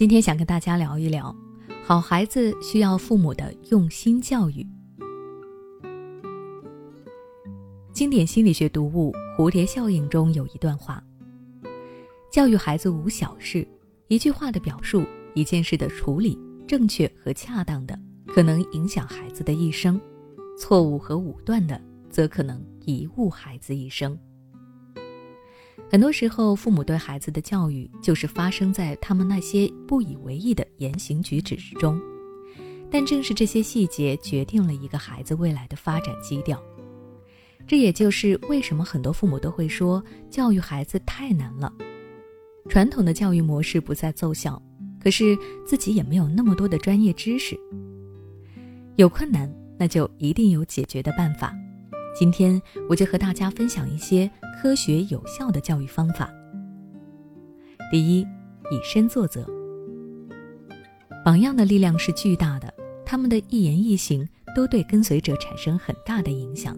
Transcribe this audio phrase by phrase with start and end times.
[0.00, 1.36] 今天想跟大家聊一聊，
[1.84, 4.66] 好孩子需要父母的用心教育。
[7.92, 11.04] 经典心理学读物《蝴蝶效应》中有一段话：
[12.32, 13.68] 教育孩子无小事，
[14.08, 15.04] 一句话的表述，
[15.34, 20.00] 一件事的处理，正确和恰当的，可能影响孩子的一生；
[20.58, 21.78] 错误和武断的，
[22.08, 24.18] 则可能贻误孩子一生。
[25.90, 32.00] 很多时候，父母对孩子的教育就是发生在他们那些不以为意的言行举止之中，
[32.90, 36.62] 但正是这些细节决定了一个孩子未来的发展基调。
[37.66, 41.72] 这也就是为什么很多父母都会说教育孩子太难了。
[42.68, 44.60] 传统的教育模式不再奏效，
[45.02, 47.58] 可是自己也没有那么多的专业知识。
[48.96, 51.52] 有困难，那就一定有解决的办法。
[52.20, 54.30] 今天我就和大家分享一些
[54.60, 56.30] 科学有效的教育方法。
[57.90, 58.20] 第一，
[58.70, 59.48] 以身作则。
[61.24, 62.70] 榜样的力量是巨大的，
[63.06, 66.76] 他们的一言一行都对跟随者产生很大的影响。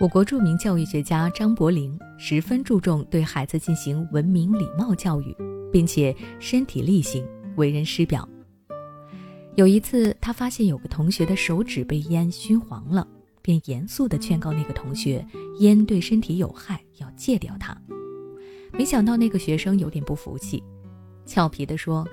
[0.00, 5.36] 我国著名教育学家张伯苓十分注重对孩子进行文明礼貌教育，
[5.70, 8.28] 并且身体力行，为人师表。
[9.54, 13.06] 有一次，他发现有个同学的手指被烟熏黄了。
[13.44, 15.22] 便严肃地劝告那个同学，
[15.58, 17.78] 烟对身体有害，要戒掉它。
[18.72, 20.64] 没想到那个学生有点不服气，
[21.26, 22.08] 俏皮地说：“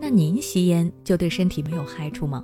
[0.00, 2.42] 那您吸烟就对身体没有害处吗？”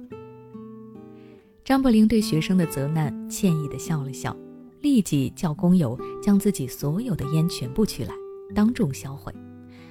[1.64, 4.36] 张伯苓对学生的责难歉意地笑了笑，
[4.82, 8.12] 立即叫工友将自己所有的烟全部取来，
[8.54, 9.32] 当众销毁，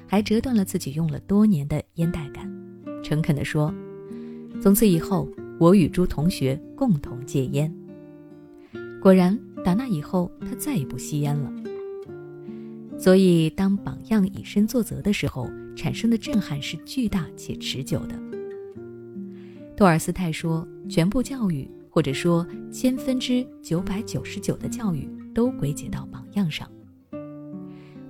[0.06, 2.48] 还折断了自己用了多年的烟袋杆，
[3.04, 3.74] 诚恳地说
[4.62, 5.28] ：“从此以后，
[5.60, 7.74] 我与朱同学共同戒烟。”
[9.02, 9.36] 果然，
[9.66, 11.52] 打那以后，他再也不吸烟了。
[13.00, 18.16] 所以，当榜样以身作则的时候，产生的震撼是巨大且持久的。
[19.76, 26.70] 托尔斯泰说：“全部教育，或者说千分之九百九十九的教育，都归结到榜样上。”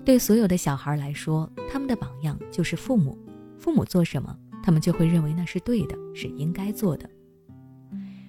[0.04, 3.18] 对所有的小孩来说，他们的榜样就是父母。
[3.58, 7.10] 父母做什么，他们就会认为那是对的，是应该做的。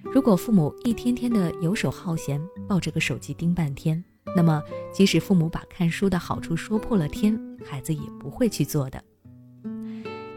[0.03, 4.03] 如果父母一天天的游手好闲，抱着个手机盯半天，
[4.35, 4.61] 那么
[4.93, 9.03] 即使父母把看书的好处说破了天，孩子也不会去做的。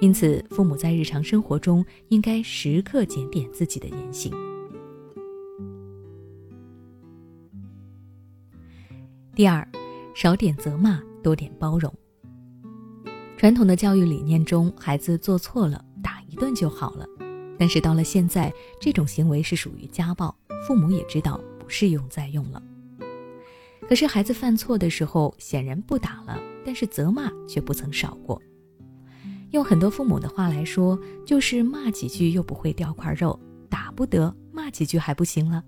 [0.01, 4.33] 因此，父母在日常生活中应该时刻检点自己的言行。
[9.35, 9.67] 第二，
[10.15, 11.93] 少点责骂，多点包容。
[13.37, 17.07] 传统的教育理念中，孩子做错了，打一顿就好了。
[17.59, 20.35] 但是到了现在，这种行为是属于家暴，
[20.67, 22.63] 父母也知道不适用再用了。
[23.89, 28.41] 可是孩子犯错的时候，显然不打了，但是责骂却不曾少过。
[29.53, 33.39] 用很多父母的话来说，就是骂几句又不会掉块肉，
[33.71, 35.63] 打不得，骂几句还不行了。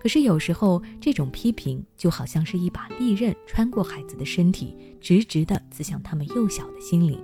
[0.00, 7.22] 可是有时候这种批评就好像是一把利刃穿过孩子的身体，直直的刺向他们幼小的心灵。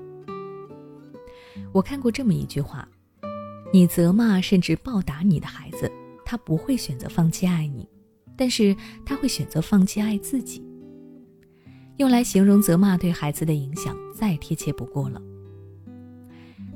[1.73, 2.87] 我看过这么一句话。
[3.73, 5.91] 你责骂甚至暴打你的孩子，
[6.25, 7.89] 他不会选择放弃爱你，
[8.37, 8.75] 但是
[9.07, 10.65] 他会选择放弃爱自己。
[11.99, 15.21] 用来形容责骂对孩子的影响再贴切不过了。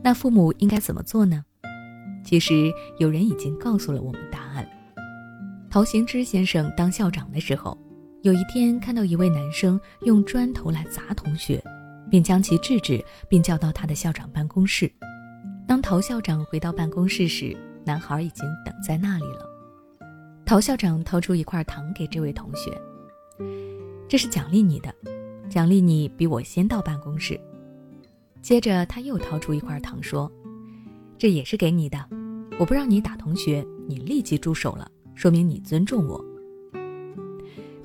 [0.03, 1.45] 那父母应该怎么做呢？
[2.25, 4.69] 其实有人已经告诉了我们答案。
[5.69, 7.77] 陶行知先生当校长的时候，
[8.23, 11.61] 有一天看到一位男生用砖头来砸同学，
[12.09, 14.91] 便将其制止，并叫到他的校长办公室。
[15.67, 19.49] 当陶校长回到办公室时，男孩已经等在那里了。
[20.45, 22.71] 陶校长掏出一块糖给这位同学
[24.07, 24.95] ：“这是奖励你的，
[25.49, 27.41] 奖励你比我先到办公室。”
[28.43, 30.31] 接着他又掏出一块糖说
[31.17, 31.99] ：“这也是给你的，
[32.59, 36.23] 我不让你打同学，你立即住手了，说明你尊重我。”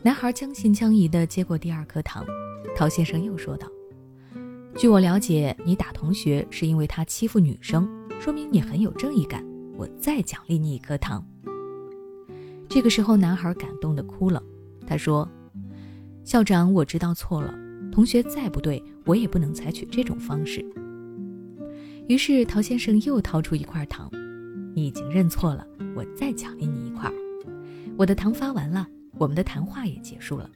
[0.04, 2.26] 男孩将信将疑地接过第二颗糖，
[2.76, 3.68] 陶先生又说道。
[4.80, 7.86] 据我了解，你打同学是因为他欺负女生，
[8.18, 9.46] 说明你很有正义感。
[9.76, 11.22] 我再奖励你一颗糖。
[12.70, 14.42] 这个时候，男孩感动的哭了。
[14.88, 15.30] 他说
[16.24, 17.54] ：“校长，我知道错了。
[17.92, 20.66] 同学再不对，我也不能采取这种方式。”
[22.08, 24.10] 于是，陶先生又掏出一块糖
[24.74, 27.12] ：“你已经认错了，我再奖励你一块。”
[28.00, 28.88] 我的糖发完了，
[29.18, 30.50] 我们的谈话也结束了。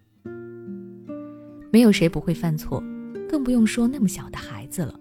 [1.74, 2.82] 没有谁不会犯错。
[3.34, 4.94] 更不用说那么小的孩子了。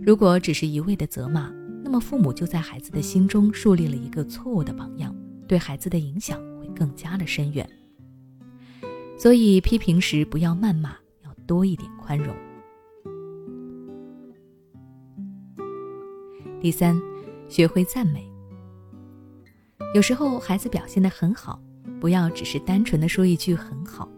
[0.00, 1.52] 如果只是一味的责骂，
[1.82, 5.12] 那么父母就在孩子的心中树立了一个错误的榜样，
[5.48, 7.68] 对孩子的影响会更加的深远。
[9.18, 10.90] 所以批评时不要谩骂，
[11.24, 12.36] 要多一点宽容。
[16.60, 16.96] 第三，
[17.48, 18.30] 学会赞美。
[19.92, 21.60] 有时候孩子表现得很好，
[22.00, 24.08] 不要只是单纯的说一句很好。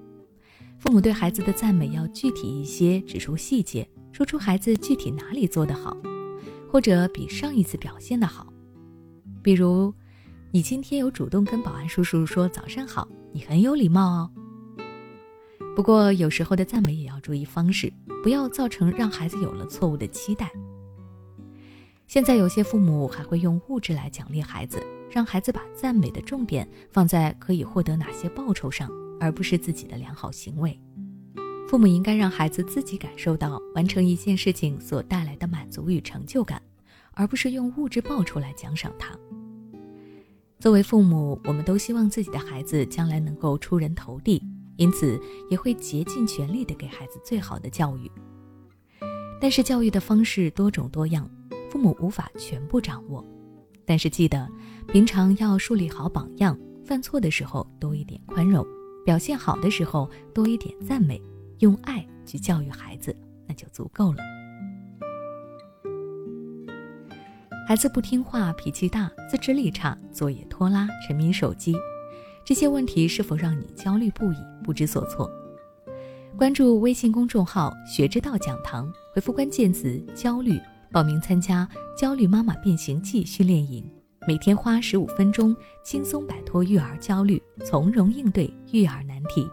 [0.78, 5.96] 父母对孩子的赞美要具体一些，指出细节，说出孩子具体哪里做得好，
[6.70, 8.46] 或者比上一次表现的好。
[9.42, 9.92] 比如，
[10.52, 14.30] 你今天有主动跟保安叔叔说早上好，你很有礼貌哦。
[15.74, 17.92] 不过有时候的赞美也要注意方式，
[18.22, 20.50] 不要造成让孩子有了错误的期待。
[22.06, 24.80] 现在有些父母还会用物质来奖励孩子，
[25.10, 28.88] 让孩子把赞美的重点放在可以获得哪些报酬上。
[29.20, 30.78] 而不是自己的良好行为，
[31.68, 36.62] 父母应该让孩子自己感受到完成一件事情所带来的满足与成就感，
[37.12, 39.16] 而不是用物质报酬来奖赏他。
[40.58, 44.42] 作为父母，我们都希望自己的孩子将来能够出人头地，
[44.76, 45.20] 因此
[45.50, 48.10] 也会竭尽全力的给孩子最好的教育。
[49.40, 51.30] 但是教育的方式多种多样，
[51.70, 53.24] 父母无法全部掌握。
[53.84, 54.48] 但是记得，
[54.88, 58.66] 平常要树立好榜样，犯错的时候多一点宽容。
[59.08, 61.18] 表现好的时候多一点赞美，
[61.60, 63.16] 用爱去教育孩子，
[63.46, 64.18] 那就足够了。
[67.66, 71.74] 孩子不听话、脾气大、自制力差、作业拖拉、沉迷手机，
[72.44, 75.26] 这些问题是否让你焦虑不已、不知所措？
[76.36, 80.60] 关注微信公众号“学之道讲堂”，回复关键词“焦虑”，
[80.92, 81.66] 报名参加
[81.96, 83.90] “焦虑妈妈变形记”训练营。
[84.28, 89.48] 每天花十五分钟，轻松摆脱育儿焦虑，从容应对育儿难题。